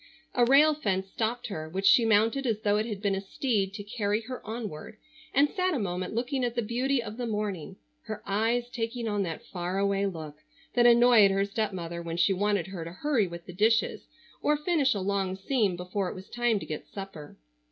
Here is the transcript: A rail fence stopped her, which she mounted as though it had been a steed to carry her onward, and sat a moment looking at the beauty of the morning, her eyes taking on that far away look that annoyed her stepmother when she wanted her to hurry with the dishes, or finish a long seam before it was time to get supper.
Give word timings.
A 0.33 0.43
rail 0.45 0.73
fence 0.73 1.09
stopped 1.11 1.45
her, 1.49 1.69
which 1.69 1.85
she 1.85 2.05
mounted 2.05 2.47
as 2.47 2.61
though 2.61 2.77
it 2.77 2.87
had 2.87 3.03
been 3.03 3.13
a 3.13 3.21
steed 3.21 3.71
to 3.75 3.83
carry 3.83 4.21
her 4.21 4.43
onward, 4.43 4.97
and 5.31 5.47
sat 5.47 5.75
a 5.75 5.79
moment 5.79 6.15
looking 6.15 6.43
at 6.43 6.55
the 6.55 6.63
beauty 6.63 7.03
of 7.03 7.17
the 7.17 7.27
morning, 7.27 7.75
her 8.05 8.23
eyes 8.25 8.67
taking 8.71 9.07
on 9.07 9.21
that 9.21 9.45
far 9.45 9.77
away 9.77 10.07
look 10.07 10.37
that 10.73 10.87
annoyed 10.87 11.29
her 11.29 11.45
stepmother 11.45 12.01
when 12.01 12.17
she 12.17 12.33
wanted 12.33 12.65
her 12.65 12.83
to 12.83 12.91
hurry 12.91 13.27
with 13.27 13.45
the 13.45 13.53
dishes, 13.53 14.07
or 14.41 14.57
finish 14.57 14.95
a 14.95 14.99
long 15.01 15.35
seam 15.35 15.75
before 15.75 16.09
it 16.09 16.15
was 16.15 16.29
time 16.31 16.57
to 16.59 16.65
get 16.65 16.87
supper. 16.87 17.37